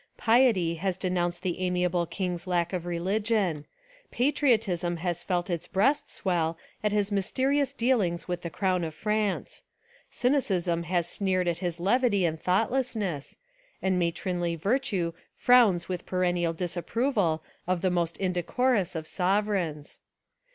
Piety 0.17 0.77
has 0.77 0.97
denounced 0.97 1.43
the 1.43 1.59
amiable 1.59 2.07
king's 2.07 2.47
lack 2.47 2.73
of 2.73 2.87
religion; 2.87 3.67
patriotism 4.09 4.97
has 4.97 5.21
felt 5.21 5.47
its 5.47 5.67
breast 5.67 6.09
swell 6.09 6.57
at 6.83 6.91
his 6.91 7.11
mysterious 7.11 7.71
dealings 7.71 8.27
with 8.27 8.41
the 8.41 8.49
crown 8.49 8.83
of 8.83 8.95
France; 8.95 9.61
cynicism 10.09 10.81
has 10.85 11.07
sneered 11.07 11.47
at 11.47 11.59
his 11.59 11.79
levity 11.79 12.25
and 12.25 12.41
thoughtlessness, 12.41 13.37
and 13.79 13.99
matronly 13.99 14.55
vir 14.55 14.79
tue 14.79 15.13
frowns 15.35 15.87
with 15.87 16.07
perennial 16.07 16.51
disapproval 16.53 17.43
of 17.67 17.81
the 17.81 17.91
most 17.91 18.17
indecorous 18.17 18.95
of 18.95 19.05
sovereigns. 19.05 19.99